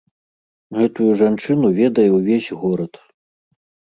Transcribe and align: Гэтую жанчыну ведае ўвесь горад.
Гэтую 0.77 1.09
жанчыну 1.19 1.69
ведае 1.81 2.07
ўвесь 2.17 2.47
горад. 2.61 2.93